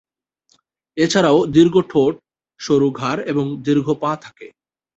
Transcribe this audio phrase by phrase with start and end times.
[0.97, 2.13] এছাড়াও দীর্ঘ ঠোঁট,
[2.59, 4.47] সরু ঘাড় এবং দীর্ঘ পা থাকে।